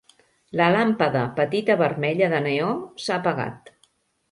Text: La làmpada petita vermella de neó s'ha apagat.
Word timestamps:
La 0.61 0.69
làmpada 0.75 1.25
petita 1.41 1.77
vermella 1.83 2.31
de 2.33 2.41
neó 2.49 2.73
s'ha 3.05 3.21
apagat. 3.23 3.73